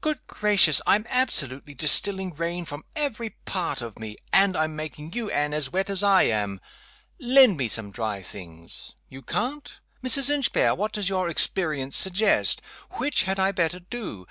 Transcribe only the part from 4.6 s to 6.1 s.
making you, Anne, as wet as